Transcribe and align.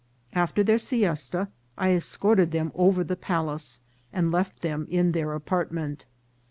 After 0.33 0.63
their 0.63 0.79
siesta 0.79 1.47
I 1.77 1.91
escorted 1.93 2.49
them 2.49 2.71
over 2.73 3.03
the 3.03 3.15
palace, 3.15 3.81
and 4.11 4.31
left 4.31 4.61
them 4.61 4.87
in 4.89 5.11
their 5.11 5.33
apartment. 5.35 6.07